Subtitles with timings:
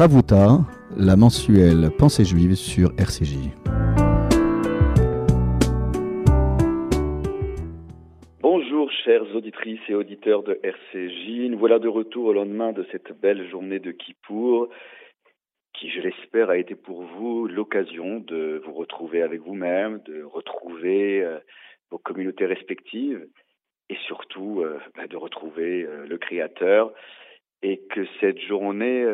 [0.00, 0.60] Ravuta,
[0.96, 3.50] la mensuelle Pensée juive sur RCJ.
[8.40, 13.12] Bonjour chères auditrices et auditeurs de RCJ, nous voilà de retour au lendemain de cette
[13.20, 14.70] belle journée de Kippour
[15.74, 21.22] qui, je l'espère, a été pour vous l'occasion de vous retrouver avec vous-même, de retrouver
[21.22, 21.40] euh,
[21.90, 23.28] vos communautés respectives
[23.90, 26.90] et surtout euh, bah, de retrouver euh, le Créateur
[27.60, 29.04] et que cette journée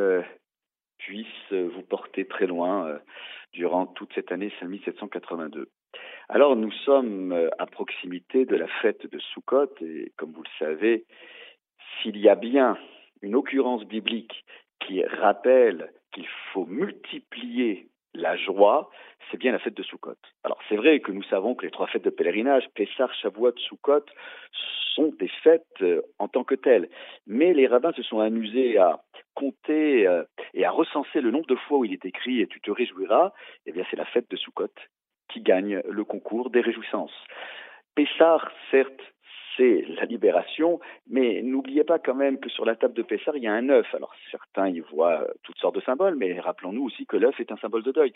[0.98, 2.98] puisse vous porter très loin
[3.52, 5.68] durant toute cette année 5782.
[6.28, 11.04] Alors nous sommes à proximité de la fête de Sukkot et comme vous le savez,
[12.02, 12.76] s'il y a bien
[13.22, 14.44] une occurrence biblique
[14.80, 18.90] qui rappelle qu'il faut multiplier la joie,
[19.30, 20.16] c'est bien la fête de Sukkot.
[20.44, 24.04] Alors c'est vrai que nous savons que les trois fêtes de pèlerinage, Pessah, Shavuot, Sukkot,
[24.94, 26.88] sont des fêtes euh, en tant que telles.
[27.26, 29.02] Mais les rabbins se sont amusés à
[29.34, 32.60] compter euh, et à recenser le nombre de fois où il est écrit et tu
[32.60, 33.32] te réjouiras.
[33.66, 34.72] Eh bien c'est la fête de Sukkot
[35.28, 37.14] qui gagne le concours des réjouissances.
[37.94, 39.00] Pessah, certes,
[39.56, 43.42] c'est la libération, mais n'oubliez pas quand même que sur la table de Pessah, il
[43.42, 43.86] y a un œuf.
[43.94, 47.56] Alors certains y voient toutes sortes de symboles, mais rappelons-nous aussi que l'œuf est un
[47.56, 48.12] symbole de deuil.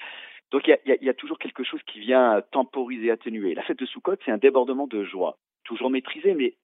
[0.50, 3.54] Donc il y, a, toujours quelque chose qui vient temporiser, atténuer.
[3.54, 6.54] La fête de Sukkot, c'est un débordement de joie, toujours maîtrisé, mais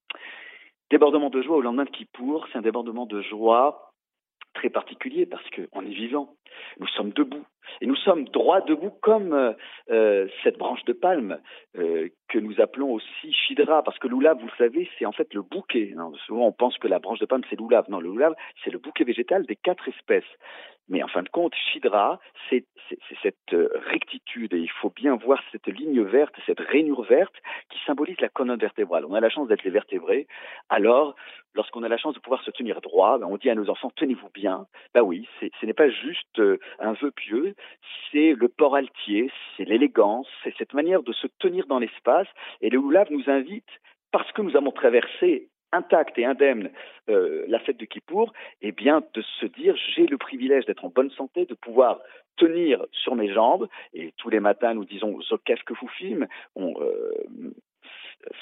[0.89, 3.86] débordement de joie au lendemain de Kippour, c'est un débordement de joie
[4.57, 6.33] très particulier parce qu'on est vivant.
[6.79, 7.45] Nous sommes debout.
[7.81, 9.53] Et nous sommes droit debout comme euh,
[9.91, 11.39] euh, cette branche de palme
[11.77, 15.33] euh, que nous appelons aussi Shidra, parce que l'oulav, vous le savez, c'est en fait
[15.33, 15.93] le bouquet.
[16.25, 17.85] Souvent, on pense que la branche de palme, c'est l'oulav.
[17.89, 20.31] Non, le loulav, c'est le bouquet végétal des quatre espèces.
[20.89, 22.65] Mais en fin de compte, Shidra, c'est
[23.21, 27.35] cette euh, rectitude, et il faut bien voir cette ligne verte, cette rainure verte,
[27.69, 29.05] qui symbolise la colonne vertébrale.
[29.05, 30.27] On a la chance d'être les vertébrés,
[30.69, 31.15] alors,
[31.55, 33.91] lorsqu'on a la chance de pouvoir se tenir droit, ben, on dit à nos enfants,
[33.95, 34.65] tenez-vous bien.
[34.93, 37.55] Ben oui, ce n'est pas juste euh, un vœu pieux,
[38.11, 42.27] c'est le port altier, c'est l'élégance, c'est cette manière de se tenir dans l'espace,
[42.61, 43.69] et le Oulav nous invite,
[44.11, 46.71] parce que nous avons traversé intacte et indemne
[47.09, 50.89] euh, la fête de Kippour, eh bien de se dire j'ai le privilège d'être en
[50.89, 51.99] bonne santé, de pouvoir
[52.37, 53.67] tenir sur mes jambes.
[53.93, 55.89] Et tous les matins, nous disons Zokef que vous
[56.55, 57.53] on euh,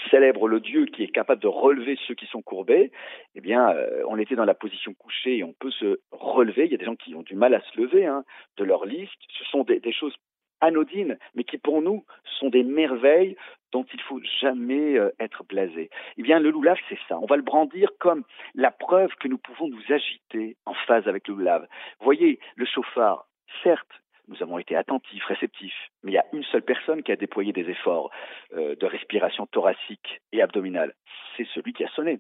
[0.10, 2.92] célèbre le Dieu qui est capable de relever ceux qui sont courbés.
[3.36, 6.66] Eh bien, euh, on était dans la position couchée et on peut se relever.
[6.66, 8.24] Il y a des gens qui ont du mal à se lever hein,
[8.58, 9.14] de leur liste.
[9.38, 10.16] Ce sont des choses
[10.62, 12.06] anodines, mais qui pour nous
[12.40, 13.36] sont des merveilles
[13.76, 15.90] dont il faut jamais euh, être blasé.
[16.16, 17.20] Eh bien, le loulav, c'est ça.
[17.20, 21.28] On va le brandir comme la preuve que nous pouvons nous agiter en phase avec
[21.28, 21.68] le loulav.
[22.00, 23.28] Voyez, le chauffard,
[23.64, 27.16] certes, nous avons été attentifs, réceptifs, mais il y a une seule personne qui a
[27.16, 28.12] déployé des efforts
[28.54, 30.94] euh, de respiration thoracique et abdominale.
[31.38, 32.20] C'est celui qui a sonné.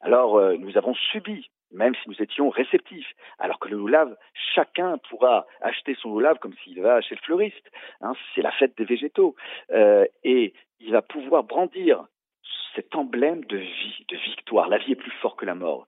[0.00, 3.12] Alors, euh, nous avons subi même si nous étions réceptifs.
[3.38, 4.16] Alors que le loulav,
[4.54, 7.70] chacun pourra acheter son loulav comme s'il va chez le fleuriste.
[8.00, 9.34] Hein, c'est la fête des végétaux.
[9.72, 12.06] Euh, et il va pouvoir brandir
[12.74, 14.68] cet emblème de vie, de victoire.
[14.68, 15.86] La vie est plus forte que la mort.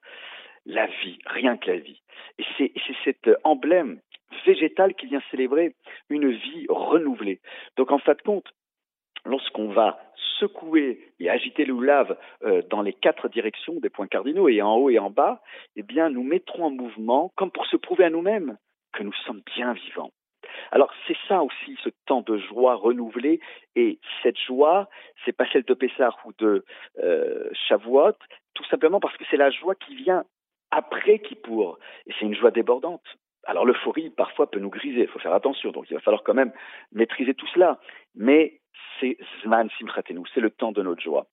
[0.66, 2.02] La vie, rien que la vie.
[2.38, 2.72] Et c'est
[3.04, 4.00] cet emblème
[4.44, 5.74] végétal qui vient célébrer
[6.08, 7.40] une vie renouvelée.
[7.76, 8.52] Donc en fin de compte,
[9.24, 9.98] lorsqu'on va
[10.38, 14.76] secouer et agiter le lave euh, dans les quatre directions des points cardinaux, et en
[14.76, 15.42] haut et en bas,
[15.76, 18.58] eh bien, nous mettrons en mouvement, comme pour se prouver à nous-mêmes
[18.92, 20.12] que nous sommes bien vivants.
[20.70, 23.40] Alors c'est ça aussi, ce temps de joie renouvelé,
[23.74, 24.88] et cette joie,
[25.24, 26.64] c'est pas celle de Pessah ou de
[26.98, 27.50] euh,
[28.54, 30.24] tout simplement parce que c'est la joie qui vient
[30.70, 33.04] après Kippour, et c'est une joie débordante.
[33.46, 36.34] Alors l'euphorie parfois peut nous griser, il faut faire attention, donc il va falloir quand
[36.34, 36.52] même
[36.92, 37.78] maîtriser tout cela.
[38.16, 38.60] Mais
[39.00, 41.26] c'est Zman Simchatenu, c'est le temps de notre joie.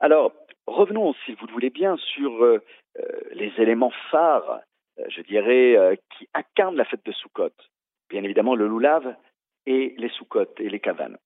[0.00, 0.32] Alors
[0.66, 2.62] revenons, si vous le voulez bien, sur euh,
[2.98, 4.60] euh les éléments phares,
[4.98, 7.56] euh, je dirais, qui incarnent la fête de Sukkot.
[8.10, 9.16] Bien évidemment le loulav
[9.66, 11.16] et les Sukkot et les cavanes.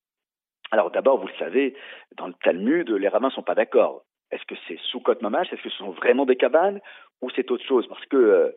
[0.70, 1.75] Alors d'abord, vous le savez,
[2.16, 4.04] dans le Talmud, les rabbins ne sont pas d'accord.
[4.30, 6.80] Est-ce que c'est Sukkot Mamash Est-ce que ce sont vraiment des cabanes?
[7.22, 7.86] Ou c'est autre chose?
[7.88, 8.50] Parce que euh,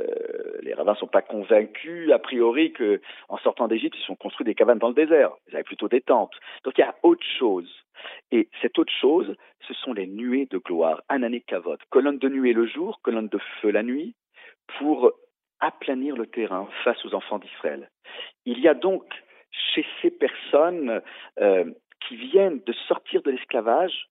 [0.00, 4.44] euh, les rabbins ne sont pas convaincus, a priori, qu'en sortant d'Égypte, ils sont construits
[4.44, 5.32] des cabanes dans le désert.
[5.48, 6.34] Ils avaient plutôt des tentes.
[6.64, 7.70] Donc il y a autre chose.
[8.30, 9.34] Et cette autre chose,
[9.66, 11.02] ce sont les nuées de gloire.
[11.08, 11.80] Anané Kavod.
[11.90, 14.14] Colonne de nuée le jour, colonne de feu la nuit,
[14.78, 15.12] pour
[15.60, 17.90] aplanir le terrain face aux enfants d'Israël.
[18.44, 19.04] Il y a donc
[19.50, 21.00] chez ces personnes
[21.40, 21.64] euh,
[22.06, 24.08] qui viennent de sortir de l'esclavage,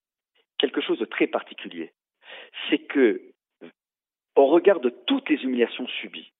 [0.57, 1.91] quelque chose de très particulier.
[2.69, 3.21] C'est que,
[4.35, 6.31] au regard de toutes les humiliations subies,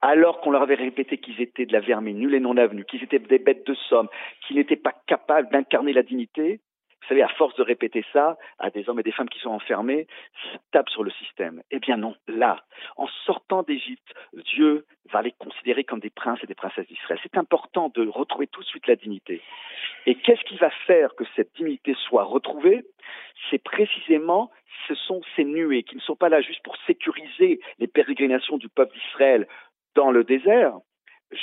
[0.00, 3.02] alors qu'on leur avait répété qu'ils étaient de la vermine, nuls et non avenus, qu'ils
[3.02, 4.08] étaient des bêtes de somme,
[4.46, 6.60] qu'ils n'étaient pas capables d'incarner la dignité,
[7.08, 10.06] savez, à force de répéter ça à des hommes et des femmes qui sont enfermés,
[10.52, 11.62] ça tape sur le système.
[11.70, 12.64] Eh bien non, là,
[12.96, 14.14] en sortant d'Égypte,
[14.54, 17.18] Dieu va les considérer comme des princes et des princesses d'Israël.
[17.22, 19.40] C'est important de retrouver tout de suite la dignité.
[20.06, 22.84] Et qu'est-ce qui va faire que cette dignité soit retrouvée?
[23.50, 24.50] C'est précisément,
[24.86, 28.68] ce sont ces nuées qui ne sont pas là juste pour sécuriser les pérégrinations du
[28.68, 29.46] peuple d'Israël
[29.94, 30.74] dans le désert,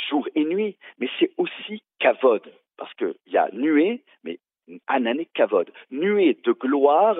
[0.09, 2.41] jour et nuit, mais c'est aussi Kavod,
[2.77, 4.39] parce qu'il y a nuée, mais
[4.88, 7.17] Anané Kavod, nuée de gloire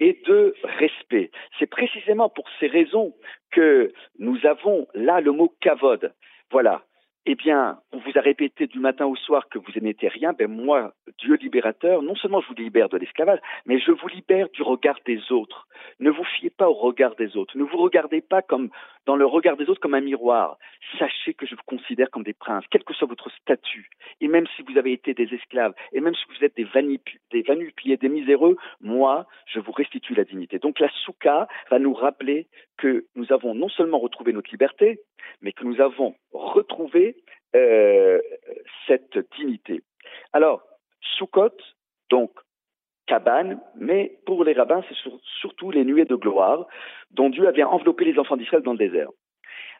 [0.00, 1.30] et de respect.
[1.58, 3.14] C'est précisément pour ces raisons
[3.50, 6.12] que nous avons là le mot Kavod.
[6.50, 6.82] Voilà,
[7.30, 10.50] eh bien, on vous a répété du matin au soir que vous n'étiez rien, ben
[10.50, 14.62] moi, Dieu libérateur, non seulement je vous libère de l'esclavage, mais je vous libère du
[14.62, 15.68] regard des autres.
[16.00, 17.58] Ne vous fiez pas au regard des autres.
[17.58, 18.70] Ne vous regardez pas comme
[19.04, 20.56] dans le regard des autres comme un miroir.
[20.98, 23.90] Sachez que je vous considère comme des princes, quel que soit votre statut.
[24.22, 26.66] Et même si vous avez été des esclaves, et même si vous êtes des,
[27.30, 30.58] des vanupiers, des miséreux, moi, je vous restitue la dignité.
[30.58, 32.46] Donc la souka va nous rappeler
[32.78, 35.00] que nous avons non seulement retrouvé notre liberté,
[35.40, 37.16] mais que nous avons retrouvé
[37.56, 38.20] euh,
[38.86, 39.82] cette dignité.
[40.32, 40.62] Alors,
[41.00, 41.56] Sukkot,
[42.10, 42.30] donc
[43.06, 45.10] cabane, mais pour les rabbins, c'est
[45.40, 46.66] surtout les nuées de gloire
[47.10, 49.08] dont Dieu avait enveloppé les enfants d'Israël dans le désert.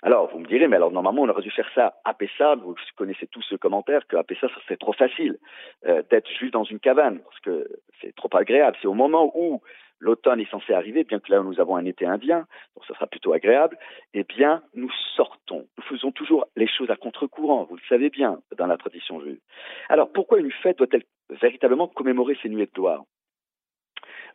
[0.03, 2.55] Alors, vous me direz, mais alors normalement, on aurait dû faire ça à Pessah.
[2.55, 5.39] Vous connaissez tous ce commentaire qu'à Pessah, ça serait trop facile
[5.87, 7.69] euh, d'être juste dans une cabane, parce que
[8.01, 8.77] c'est trop agréable.
[8.81, 9.61] C'est au moment où
[10.01, 13.07] l'automne est censé arriver, bien que là nous avons un été indien, donc ça sera
[13.07, 13.79] plutôt agréable,
[14.15, 15.67] eh bien nous sortons.
[15.77, 19.41] Nous faisons toujours les choses à contre-courant, vous le savez bien dans la tradition juive.
[19.89, 23.05] Alors pourquoi une fête doit-elle véritablement commémorer ces nuées de gloire?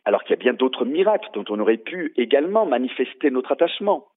[0.04, 4.08] Alors qu'il y a bien d'autres miracles dont on aurait pu également manifester notre attachement.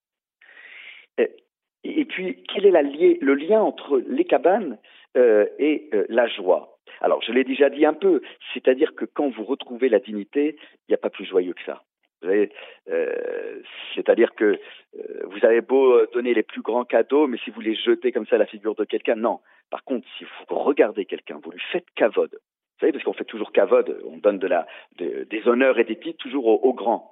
[1.83, 4.77] Et, puis, quel est le lien entre les cabanes
[5.15, 6.76] euh, et euh, la joie?
[7.01, 8.21] Alors, je l'ai déjà dit un peu,
[8.53, 11.83] c'est-à-dire que quand vous retrouvez la dignité, il n'y a pas plus joyeux que ça.
[12.23, 13.61] Euh,
[13.93, 14.59] c'est-à-dire que
[14.97, 18.25] euh, vous avez beau donner les plus grands cadeaux, mais si vous les jetez comme
[18.25, 19.39] ça à la figure de quelqu'un, non.
[19.69, 22.31] Par contre, si vous regardez quelqu'un, vous lui faites cavode.
[22.33, 24.39] Vous savez, parce qu'on fait toujours cavode, on donne
[24.99, 27.11] des honneurs et des titres toujours aux, aux grands.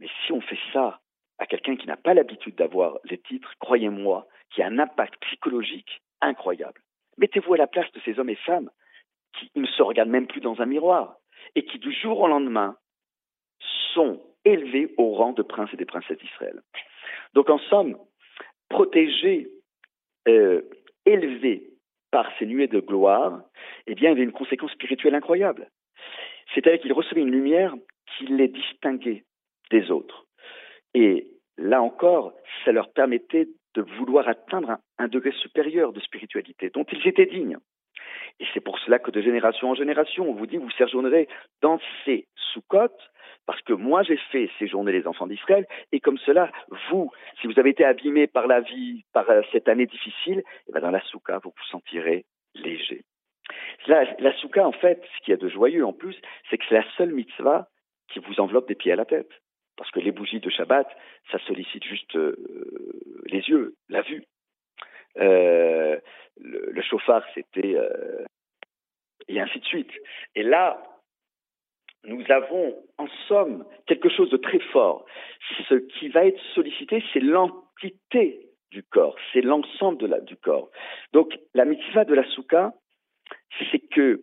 [0.00, 1.00] Mais si on fait ça
[1.38, 6.02] à quelqu'un qui n'a pas l'habitude d'avoir les titres, croyez-moi, qui a un impact psychologique
[6.20, 6.80] incroyable.
[7.18, 8.70] Mettez-vous à la place de ces hommes et femmes
[9.38, 11.16] qui ne se regardent même plus dans un miroir
[11.54, 12.76] et qui du jour au lendemain
[13.94, 16.60] sont élevés au rang de princes et des princesses d'Israël.
[17.34, 17.96] Donc en somme,
[18.68, 19.48] protégés,
[20.28, 20.62] euh,
[21.04, 21.70] élevés
[22.10, 23.42] par ces nuées de gloire,
[23.86, 25.68] eh bien, il y avait une conséquence spirituelle incroyable.
[26.54, 27.74] C'est-à-dire qu'ils recevaient une lumière
[28.16, 29.24] qui les distinguait
[29.70, 30.26] des autres.
[30.94, 31.26] Et
[31.58, 32.32] là encore,
[32.64, 37.58] ça leur permettait de vouloir atteindre un degré supérieur de spiritualité dont ils étaient dignes.
[38.40, 41.28] Et c'est pour cela que de génération en génération, on vous dit, vous séjournerez
[41.62, 43.10] dans ces sous-côtes,
[43.46, 46.50] parce que moi j'ai fait séjourner les enfants d'Israël, et comme cela,
[46.90, 47.10] vous,
[47.40, 50.80] si vous avez été abîmé par la vie, par euh, cette année difficile, eh bien
[50.80, 53.04] dans la souka, vous vous sentirez léger.
[53.86, 54.32] La, la
[54.66, 56.16] en fait, ce qu'il y a de joyeux en plus,
[56.50, 57.68] c'est que c'est la seule mitzvah
[58.08, 59.30] qui vous enveloppe des pieds à la tête.
[59.76, 60.88] Parce que les bougies de Shabbat,
[61.30, 62.36] ça sollicite juste euh,
[63.26, 64.24] les yeux, la vue.
[65.18, 65.98] Euh,
[66.38, 67.76] le, chauffard, c'était...
[67.76, 68.24] Euh,
[69.28, 69.90] et ainsi de suite.
[70.34, 70.82] Et là,
[72.04, 75.04] nous avons en somme quelque chose de très fort.
[75.68, 80.70] Ce qui va être sollicité, c'est l'entité du corps, c'est l'ensemble du corps.
[81.12, 82.74] Donc la mitzvah de la souka,
[83.70, 84.22] c'est que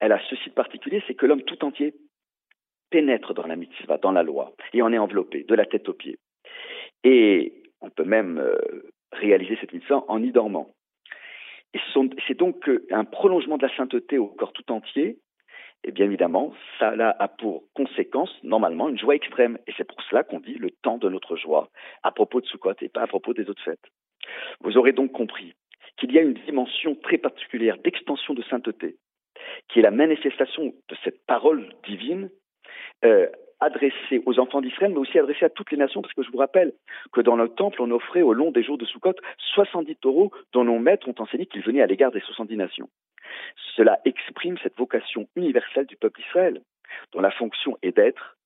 [0.00, 1.94] elle a ceci de particulier, c'est que l'homme tout entier
[2.90, 5.94] pénètre dans la mitzvah, dans la loi, et en est enveloppé, de la tête aux
[5.94, 6.18] pieds.
[7.02, 8.58] Et on peut même euh,
[9.12, 10.74] réaliser cette mitzvah en y dormant.
[12.26, 15.18] C'est donc un prolongement de la sainteté au corps tout entier.
[15.84, 19.58] Et bien évidemment, ça a pour conséquence, normalement, une joie extrême.
[19.66, 21.68] Et c'est pour cela qu'on dit le temps de notre joie,
[22.02, 23.84] à propos de Sukkot et pas à propos des autres fêtes.
[24.60, 25.54] Vous aurez donc compris
[25.98, 28.96] qu'il y a une dimension très particulière d'extension de sainteté,
[29.68, 32.30] qui est la manifestation de cette parole divine
[33.04, 33.28] euh,
[33.60, 36.38] adressé aux enfants d'Israël, mais aussi adressé à toutes les nations, parce que je vous
[36.38, 36.72] rappelle
[37.12, 39.14] que dans le temple, on offrait au long des jours de Sukkot
[39.54, 42.88] 70 taureaux dont nos maîtres ont enseigné qu'ils venaient à l'égard des 70 nations.
[43.76, 46.60] Cela exprime cette vocation universelle du peuple d'Israël,
[47.12, 48.36] dont la fonction est d'être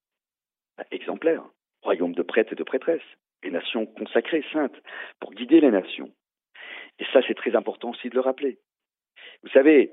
[0.76, 1.42] bah, exemplaire,
[1.82, 3.02] royaume de prêtres et de prêtresses,
[3.42, 4.76] et nations consacrées, saintes,
[5.18, 6.12] pour guider les nations.
[6.98, 8.58] Et ça, c'est très important aussi de le rappeler.
[9.42, 9.92] Vous savez,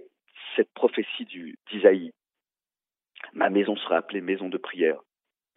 [0.56, 1.26] cette prophétie
[1.70, 2.12] d'Isaïe,
[3.34, 5.00] ma maison sera appelée maison de prière,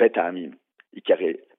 [0.00, 0.52] Bet Amim,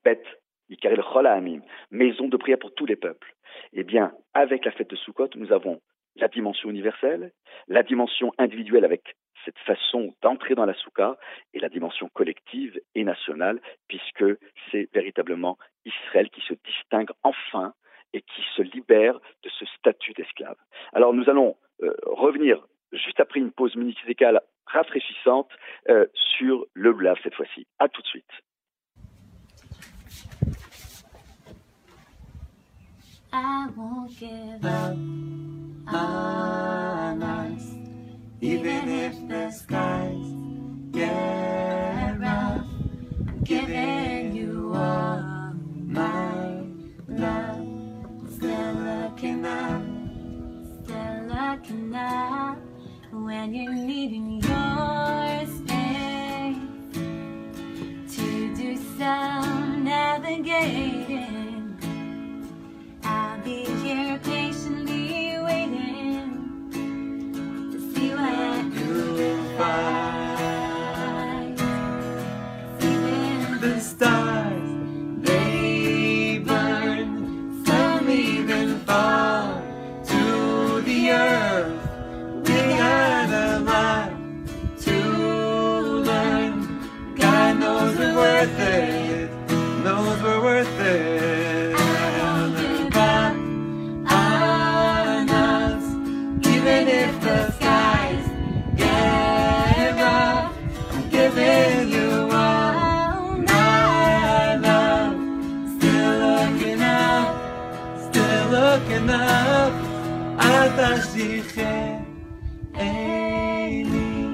[0.04, 0.24] Bet,
[0.68, 3.36] le Amim, maison de prière pour tous les peuples.
[3.72, 5.80] Eh bien, avec la fête de Sukkot, nous avons
[6.16, 7.34] la dimension universelle,
[7.68, 11.18] la dimension individuelle avec cette façon d'entrer dans la soukha
[11.54, 14.26] et la dimension collective et nationale, puisque
[14.72, 17.74] c'est véritablement Israël qui se distingue enfin
[18.14, 20.58] et qui se libère de ce statut d'esclave.
[20.94, 25.50] Alors nous allons euh, revenir juste après une pause musicale rafraîchissante
[25.90, 26.06] euh,
[26.38, 27.68] sur le blave cette fois-ci.
[27.80, 28.26] À tout de suite.
[111.21, 111.93] אתה שליחי
[112.75, 114.27] עיני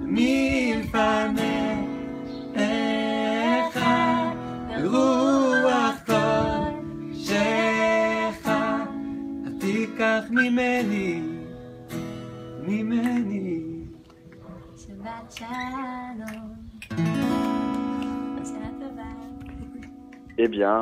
[0.00, 1.34] מלפניך,
[4.84, 7.38] רוח קודשך,
[9.60, 11.22] תיקח ממני,
[12.66, 13.60] ממני.
[14.76, 16.48] Shabbat Shalom.
[18.50, 18.80] Shabbat
[20.42, 20.80] Eh bien,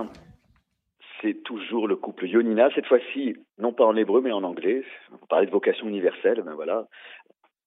[1.34, 4.84] toujours le couple Yonina, cette fois-ci, non pas en hébreu, mais en anglais.
[5.22, 6.88] On parlait de vocation universelle, ben voilà.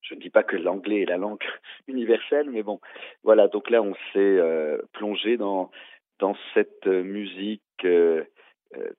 [0.02, 1.42] Je ne dis pas que l'anglais est la langue
[1.88, 2.80] universelle, mais bon,
[3.22, 3.48] voilà.
[3.48, 5.70] Donc là, on s'est euh, plongé dans
[6.18, 8.24] dans cette euh, musique euh,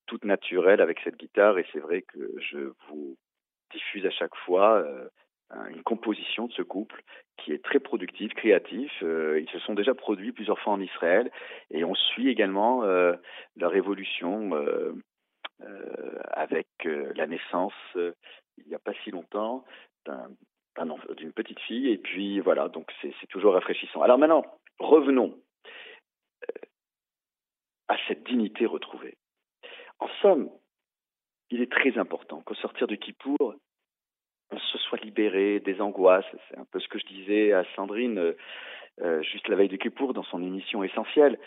[0.07, 3.17] toute naturelle avec cette guitare, et c'est vrai que je vous
[3.71, 4.83] diffuse à chaque fois
[5.69, 7.03] une composition de ce couple
[7.37, 8.91] qui est très productif, créatif.
[9.03, 11.31] Euh, ils se sont déjà produits plusieurs fois en Israël,
[11.69, 13.13] et on suit également euh,
[13.55, 14.93] leur évolution euh,
[16.33, 19.63] avec la naissance il n'y a pas si longtemps
[21.17, 24.01] d'une petite fille et puis voilà donc c'est toujours rafraîchissant.
[24.01, 24.43] Alors maintenant
[24.79, 25.37] revenons
[27.87, 29.17] à cette dignité retrouvée.
[29.99, 30.49] En somme,
[31.51, 33.55] il est très important qu'au sortir de Kippour,
[34.51, 36.25] on se soit libéré des angoisses.
[36.49, 38.33] C'est un peu ce que je disais à Sandrine euh,
[39.01, 41.39] euh, juste la veille de Kippour dans son émission essentielle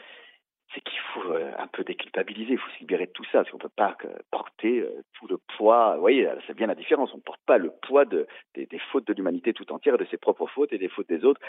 [0.75, 3.51] c'est qu'il faut euh, un peu déculpabiliser, il faut se libérer de tout ça, parce
[3.51, 3.97] qu'on ne peut pas
[4.33, 5.95] porter tout le poids.
[5.95, 7.15] Vous voyez, c'est bien la différence.
[7.15, 10.17] On ne porte pas le poids de, des, fautes de l'humanité tout entière, de ses
[10.17, 11.41] propres fautes et des fautes des autres.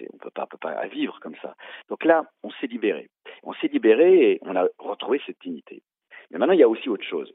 [0.00, 1.54] On ne peut pas, peut pas vivre comme ça.
[1.88, 3.08] Donc là, on s'est libéré.
[3.44, 5.82] On s'est libéré et on a retrouvé cette dignité.
[6.30, 7.32] Mais maintenant, il y a aussi autre chose.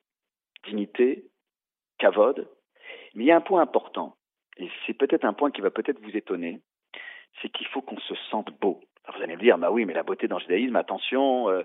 [0.68, 1.26] Dignité,
[1.98, 2.48] kavod.
[3.16, 4.16] Mais il y a un point important,
[4.58, 6.62] et c'est peut-être un point qui va peut-être vous étonner,
[7.42, 8.82] c'est qu'il faut qu'on se sente beau.
[9.06, 11.64] Alors vous allez me dire, bah oui, mais la beauté dans le judaïsme, attention, euh,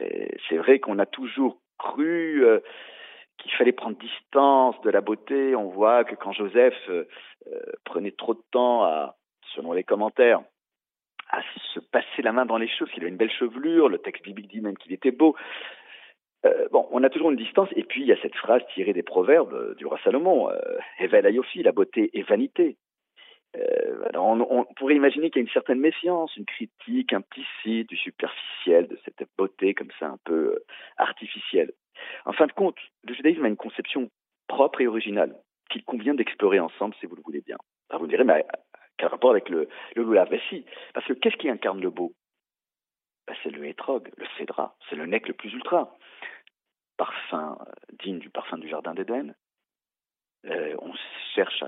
[0.00, 2.60] euh, c'est vrai qu'on a toujours cru euh,
[3.38, 5.56] qu'il fallait prendre distance de la beauté.
[5.56, 6.74] On voit que quand Joseph
[7.84, 9.16] prenait trop de temps à,
[9.54, 10.40] selon les commentaires,
[11.30, 11.40] à
[11.72, 14.50] se passer la main dans les cheveux, qu'il avait une belle chevelure, le texte biblique
[14.50, 15.34] dit même qu'il était beau.
[16.44, 19.02] Euh, on a toujours une distance, et puis il y a cette phrase tirée des
[19.02, 22.76] proverbes euh, du roi Salomon, euh, Evel Ayofi, la beauté est vanité.
[23.56, 28.88] Euh, on, pourrait imaginer qu'il y a une certaine méfiance, une critique implicite du superficiel,
[28.88, 30.64] de cette beauté comme ça un peu euh,
[30.96, 31.72] artificielle.
[32.24, 34.10] En fin de compte, le judaïsme a une conception
[34.48, 35.36] propre et originale
[35.70, 37.56] qu'il convient d'explorer ensemble si vous le voulez bien.
[37.92, 38.44] Vous me direz, mais
[38.96, 42.12] quel rapport avec le, le si, parce que qu'est-ce qui incarne le beau?
[43.26, 45.96] Ben, C'est le hétrog, le cédra, c'est le nec le plus ultra.
[46.96, 49.34] Parfum euh, digne du parfum du jardin d'Éden.
[50.46, 50.92] Euh, on
[51.34, 51.62] cherche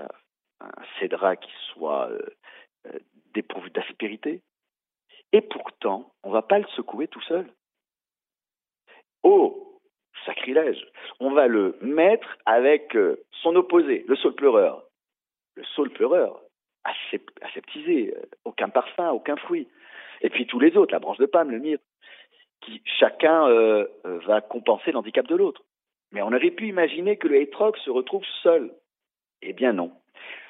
[0.59, 0.69] un
[0.99, 2.99] cédra qui soit euh,
[3.33, 4.41] dépourvu d'aspérité.
[5.33, 7.51] Et pourtant, on ne va pas le secouer tout seul.
[9.23, 9.81] Oh,
[10.25, 10.85] sacrilège
[11.19, 12.95] On va le mettre avec
[13.31, 14.83] son opposé, le saule pleureur.
[15.55, 16.39] Le saule pleureur,
[17.41, 18.15] aseptisé,
[18.45, 19.67] aucun parfum, aucun fruit.
[20.21, 21.83] Et puis tous les autres, la branche de palme, le myrte,
[22.61, 23.87] qui chacun euh,
[24.25, 25.63] va compenser l'handicap de l'autre.
[26.11, 28.73] Mais on aurait pu imaginer que le hétrog se retrouve seul.
[29.41, 29.91] Eh bien non.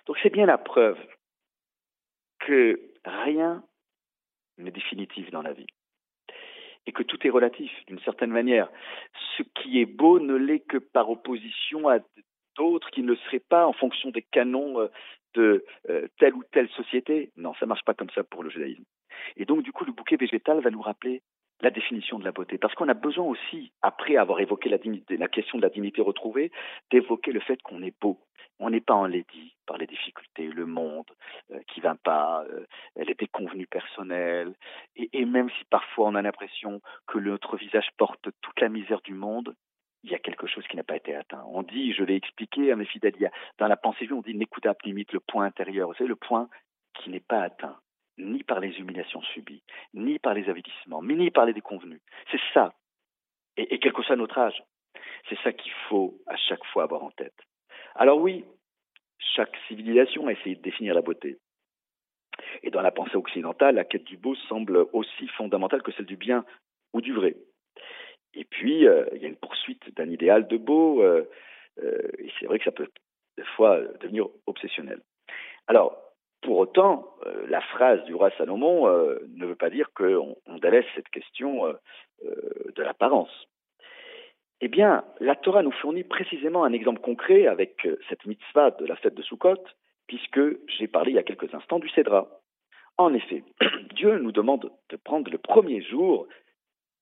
[0.05, 0.97] Donc c'est bien la preuve
[2.39, 3.63] que rien
[4.57, 5.67] n'est définitif dans la vie
[6.85, 8.69] et que tout est relatif d'une certaine manière.
[9.35, 11.99] Ce qui est beau ne l'est que par opposition à
[12.55, 14.87] d'autres qui ne le seraient pas en fonction des canons euh,
[15.33, 17.31] de euh, telle ou telle société.
[17.35, 18.85] Non, ça marche pas comme ça pour le judaïsme.
[19.35, 21.21] Et donc, du coup, le bouquet végétal va nous rappeler
[21.61, 22.57] la définition de la beauté.
[22.57, 24.77] Parce qu'on a besoin aussi, après avoir évoqué la,
[25.27, 26.51] question de la dignité retrouvée,
[26.91, 28.19] d'évoquer le fait qu'on est beau.
[28.59, 31.09] On n'est pas enlaidi par les difficultés, le monde
[31.51, 34.53] euh, qui va pas, euh, les déconvenues personnelles,
[34.95, 39.13] et, même si parfois on a l'impression que notre visage porte toute la misère du
[39.13, 39.55] monde,
[40.03, 41.43] il y a quelque chose qui n'a pas été atteint.
[41.49, 45.11] On dit, je l'ai expliqué à mes fidèles, dans la pensée on dit n'écoute limite
[45.11, 46.49] le point intérieur, c'est le point
[46.95, 47.77] qui n'est pas atteint,
[48.17, 52.01] ni par les humiliations subies, ni par les avilissements, ni par les déconvenus.
[52.31, 52.73] C'est ça.
[53.57, 54.63] Et, et quel que soit notre âge,
[55.29, 57.37] c'est ça qu'il faut à chaque fois avoir en tête.
[57.95, 58.45] Alors oui,
[59.19, 61.37] chaque civilisation a essayé de définir la beauté.
[62.63, 66.17] Et dans la pensée occidentale, la quête du beau semble aussi fondamentale que celle du
[66.17, 66.45] bien
[66.93, 67.35] ou du vrai.
[68.33, 71.27] Et puis, euh, il y a une poursuite d'un idéal de beau, euh,
[71.83, 72.87] euh, et c'est vrai que ça peut
[73.37, 75.01] des fois devenir obsessionnel.
[75.67, 75.97] Alors,
[76.41, 80.57] pour autant, euh, la phrase du roi Salomon euh, ne veut pas dire qu'on on
[80.57, 81.73] délaisse cette question euh,
[82.75, 83.47] de l'apparence.
[84.61, 88.95] Eh bien, la Torah nous fournit précisément un exemple concret avec cette mitzvah de la
[88.95, 89.63] fête de Sukkot,
[90.07, 92.27] puisque j'ai parlé il y a quelques instants du Cédra.
[92.97, 93.43] En effet,
[93.95, 96.27] Dieu nous demande de prendre le premier jour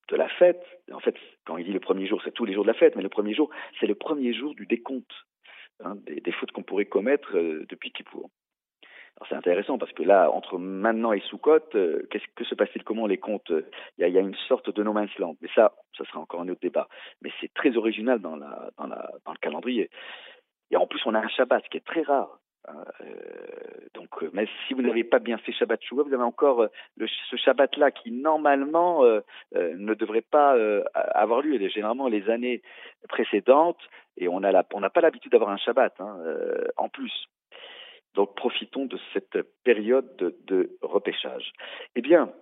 [0.10, 0.64] de la fête.
[0.92, 1.16] En fait,
[1.46, 3.10] quand il dit le premier jour, c'est tous les jours de la fête, mais le
[3.10, 3.50] premier jour,
[3.80, 5.14] c'est le premier jour du décompte
[5.84, 8.30] hein, des, des fautes qu'on pourrait commettre euh, depuis Kippour.
[9.18, 12.84] Alors c'est intéressant parce que là, entre maintenant et Sukkot, euh, qu'est-ce que se passe-t-il?
[12.84, 15.18] Comment on les compte Il y, a, il y a une sorte de no man's
[15.20, 15.38] land.
[15.42, 16.90] Mais ça, ça sera encore un autre débat.
[17.22, 19.90] Mais c'est très original dans, le calendrier.
[20.72, 22.40] Et en plus, on a un Shabbat, ce qui est très rare.
[22.68, 23.06] hein, euh,
[23.94, 27.08] donc, euh, mais si vous n'avez pas bien fait Shabbat Shuvah, vous avez encore euh,
[27.30, 29.22] ce Shabbat-là qui normalement euh,
[29.56, 31.58] euh, ne devrait pas euh, avoir lieu.
[31.70, 32.62] Généralement, les années
[33.08, 33.80] précédentes,
[34.18, 37.28] et on n'a pas l'habitude d'avoir un Shabbat hein, euh, en plus.
[38.16, 41.52] Donc, profitons de cette période de, repêchage.
[41.96, 42.34] Eh bien,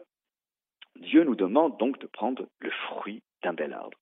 [0.97, 3.97] Dieu nous demande donc de prendre le fruit d'un bel arbre.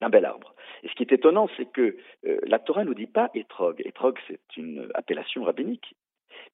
[0.00, 0.54] D'un bel arbre.
[0.84, 3.82] Et ce qui est étonnant, c'est que euh, la Torah ne nous dit pas étrog.
[3.84, 5.96] Étrog, c'est une appellation rabbinique.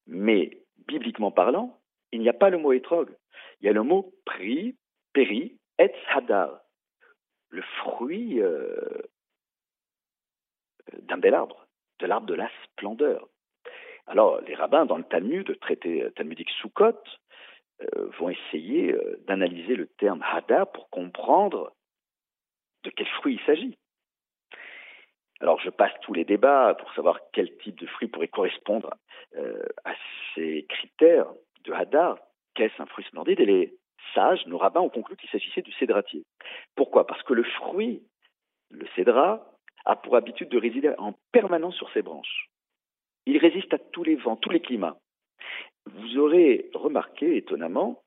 [0.06, 1.78] Mais, bibliquement parlant,
[2.10, 3.14] il n'y a pas le mot étrog.
[3.60, 4.76] Il y a le mot pri,
[5.12, 6.60] péri, etz hadar.
[7.50, 9.02] Le fruit euh,
[11.02, 11.66] d'un bel arbre,
[11.98, 13.28] de l'arbre de la splendeur.
[14.06, 17.00] Alors, les rabbins, dans le Talmud, le traité talmudique Sukkot,
[17.82, 21.72] euh, vont essayer euh, d'analyser le terme hadar pour comprendre
[22.84, 23.76] de quel fruit il s'agit.
[25.40, 28.90] Alors, je passe tous les débats pour savoir quel type de fruit pourrait correspondre
[29.36, 29.94] euh, à
[30.34, 31.26] ces critères
[31.64, 32.18] de hadar.
[32.54, 33.40] Qu'est-ce un fruit splendide?
[33.40, 33.74] Et les
[34.14, 36.24] sages, nos rabbins, ont conclu qu'il s'agissait du cédratier.
[36.76, 37.06] Pourquoi?
[37.06, 38.02] Parce que le fruit,
[38.70, 39.50] le cédra,
[39.84, 42.48] a pour habitude de résider en permanence sur ses branches.
[43.26, 44.98] Il résiste à tous les vents, tous les climats.
[45.86, 48.02] Vous aurez remarqué, étonnamment,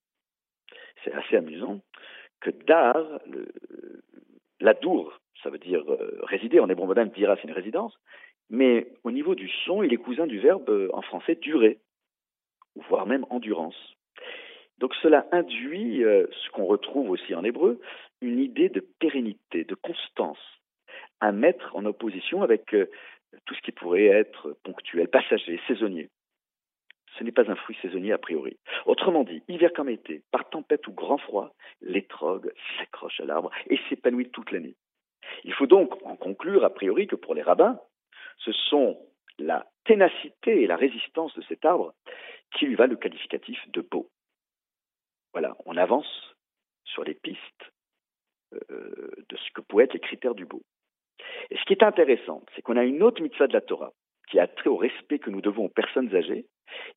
[1.04, 1.82] c'est assez amusant,
[2.40, 3.20] que dar,
[4.60, 7.98] la dour, ça veut dire euh, résider, en hébreu moderne, dira c'est une résidence,
[8.50, 11.80] mais au niveau du son, il est cousin du verbe euh, en français durer,
[12.90, 13.96] voire même endurance.
[14.80, 17.80] Donc cela induit euh, ce qu'on retrouve aussi en hébreu,
[18.22, 20.40] une idée de pérennité, de constance,
[21.20, 22.76] à mettre en opposition avec
[23.46, 26.10] tout ce qui pourrait être ponctuel, passager, saisonnier.
[27.18, 28.58] Ce n'est pas un fruit saisonnier a priori.
[28.86, 33.80] Autrement dit, hiver comme été, par tempête ou grand froid, l'étrogue s'accroche à l'arbre et
[33.90, 34.76] s'épanouit toute l'année.
[35.44, 37.80] Il faut donc en conclure a priori que pour les rabbins,
[38.38, 39.00] ce sont
[39.40, 41.94] la ténacité et la résistance de cet arbre
[42.56, 44.10] qui lui va le qualificatif de beau.
[45.34, 46.36] Voilà, on avance
[46.86, 47.72] sur les pistes
[48.54, 50.62] euh, de ce que pourraient être les critères du beau.
[51.50, 53.92] Et ce qui est intéressant, c'est qu'on a une autre mitzvah de la Torah
[54.30, 56.46] qui a trait au respect que nous devons aux personnes âgées.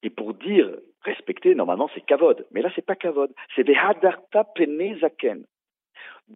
[0.03, 0.69] Et pour dire
[1.03, 2.45] respecter, normalement, c'est kavod.
[2.51, 3.33] Mais là, c'est pas kavod.
[3.55, 5.45] C'est vehadarta pene zaken.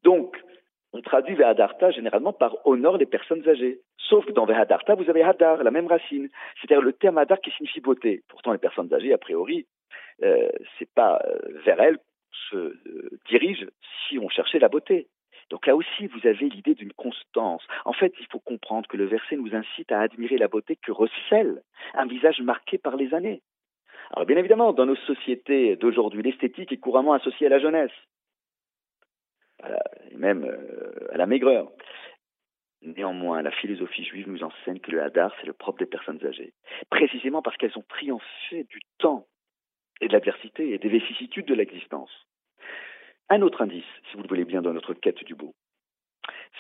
[0.05, 0.37] Donc,
[0.93, 3.81] on traduit vehadarta généralement par honore les personnes âgées.
[3.99, 6.29] Sauf que dans vehadarta, vous avez hadar, la même racine.
[6.61, 8.23] C'est-à-dire le terme hadar qui signifie beauté.
[8.29, 9.67] Pourtant, les personnes âgées, a priori,
[10.23, 11.99] euh, c'est pas euh, vers elles
[12.51, 13.67] se euh, dirige
[14.07, 15.09] si on cherchait la beauté.
[15.51, 17.63] Donc là aussi, vous avez l'idée d'une constance.
[17.85, 20.93] En fait, il faut comprendre que le verset nous incite à admirer la beauté que
[20.93, 21.63] recèle
[21.95, 23.43] un visage marqué par les années.
[24.13, 27.93] Alors bien évidemment, dans nos sociétés d'aujourd'hui, l'esthétique est couramment associée à la jeunesse,
[30.11, 31.71] et même euh, à la maigreur.
[32.83, 36.53] Néanmoins, la philosophie juive nous enseigne que le hadar, c'est le propre des personnes âgées,
[36.91, 39.27] précisément parce qu'elles ont triomphé du temps
[40.01, 42.11] et de l'adversité et des vicissitudes de l'existence.
[43.31, 45.55] Un autre indice, si vous le voulez bien, dans notre quête du beau,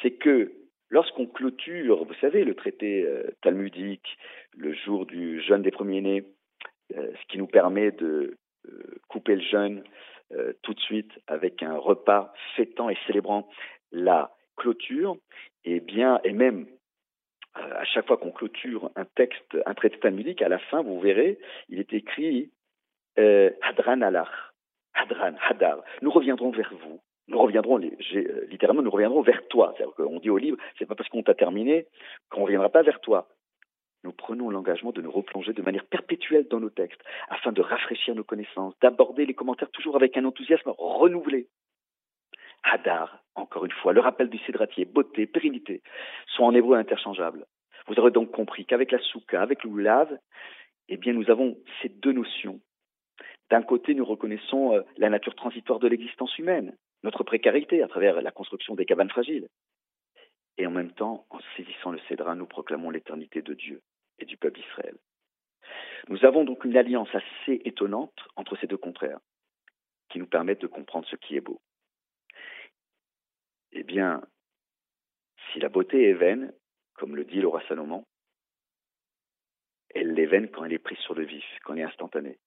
[0.02, 0.52] c'est que
[0.88, 4.16] lorsqu'on clôture, vous savez, le traité euh, talmudique,
[4.56, 6.24] le jour du jeûne des premiers-nés,
[6.96, 8.36] euh, ce qui nous permet de
[8.68, 9.84] euh, couper le jeûne
[10.62, 13.48] tout de suite avec un repas fêtant et célébrant
[13.92, 15.16] la clôture,
[15.64, 16.66] et bien, et même
[17.54, 21.38] à chaque fois qu'on clôture un texte, un traité talmudique, à la fin, vous verrez,
[21.68, 22.50] il est écrit
[23.16, 24.53] Hadran alach,
[24.94, 25.82] Hadran, Hadar.
[26.02, 27.00] Nous reviendrons vers vous.
[27.26, 29.72] Nous reviendrons, euh, littéralement, nous reviendrons vers toi.
[29.76, 31.86] C'est-à-dire qu'on dit au livre, c'est pas parce qu'on t'a terminé
[32.30, 33.28] qu'on ne reviendra pas vers toi.
[34.02, 38.14] Nous prenons l'engagement de nous replonger de manière perpétuelle dans nos textes, afin de rafraîchir
[38.14, 41.48] nos connaissances, d'aborder les commentaires toujours avec un enthousiasme renouvelé.
[42.62, 45.82] Hadar, encore une fois, le rappel du cédratier, beauté, pérennité,
[46.26, 47.46] sont en hébreu interchangeables.
[47.86, 50.18] Vous aurez donc compris qu'avec la souka, avec le lulav,
[50.88, 52.60] eh bien, nous avons ces deux notions.
[53.50, 58.20] D'un côté, nous reconnaissons euh, la nature transitoire de l'existence humaine, notre précarité à travers
[58.22, 59.48] la construction des cabanes fragiles.
[60.56, 63.82] Et en même temps, en saisissant le cédra, nous proclamons l'éternité de Dieu
[64.18, 64.96] et du peuple d'Israël.
[66.08, 69.20] Nous avons donc une alliance assez étonnante entre ces deux contraires,
[70.10, 71.60] qui nous permettent de comprendre ce qui est beau.
[73.72, 74.22] Eh bien,
[75.52, 76.52] si la beauté est vaine,
[76.94, 78.04] comme le dit le roi Salomon,
[79.94, 82.38] elle l'est vaine quand elle est prise sur le vif, quand elle est instantanée.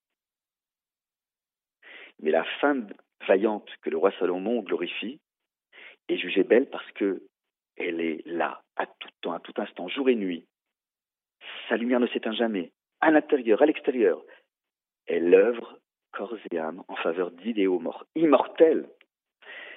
[2.22, 2.90] Mais la femme
[3.28, 5.20] vaillante que le roi Salomon glorifie
[6.08, 7.22] est jugée belle parce que
[7.76, 10.48] elle est là, à tout temps, à tout instant, jour et nuit.
[11.70, 14.24] Sa lumière ne s'éteint jamais, à l'intérieur, à l'extérieur.
[15.06, 15.80] Elle œuvre
[16.12, 17.82] corps et âme en faveur d'idéaux
[18.16, 18.90] immortels.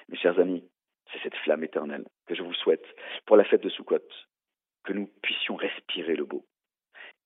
[0.09, 0.67] Mes chers amis,
[1.11, 2.85] c'est cette flamme éternelle que je vous souhaite
[3.25, 3.99] pour la fête de Sukkot,
[4.83, 6.43] que nous puissions respirer le beau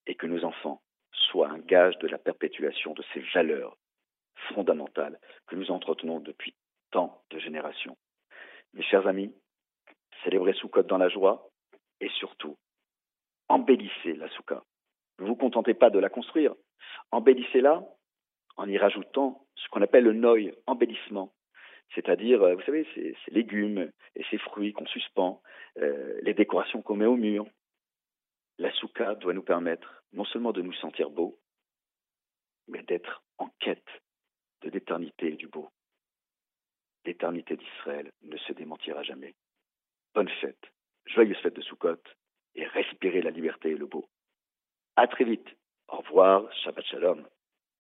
[0.08, 3.78] et que nos enfants soient un gage de la perpétuation de ces valeurs
[4.54, 6.56] fondamentales que nous entretenons depuis
[6.92, 7.98] tant de générations.
[8.74, 9.34] Mes chers amis,
[10.24, 11.50] célébrez Sukkot dans la joie
[12.02, 12.58] et surtout,
[13.48, 14.64] embellissez la Soukha.
[15.20, 16.54] Ne vous contentez pas de la construire,
[17.12, 17.84] embellissez-la
[18.58, 21.34] en y rajoutant ce qu'on appelle le noy, embellissement.
[21.94, 25.42] C'est-à-dire, euh, vous savez, ces, légumes et ces fruits qu'on suspend,
[25.78, 27.46] euh, les décorations qu'on met au mur.
[28.58, 31.38] La soukha doit nous permettre non seulement de nous sentir beaux,
[32.68, 33.86] mais d'être en quête
[34.66, 35.70] de l'éternité et du beau.
[37.06, 39.36] L'éternité d'Israël ne se démentira jamais.
[40.16, 40.74] Bonne fête,
[41.06, 42.02] joyeuse fête de Sukkot,
[42.56, 44.10] et respirez la liberté et le beau.
[44.96, 45.48] À très vite.
[45.88, 47.28] Au revoir, Shabbat Shalom.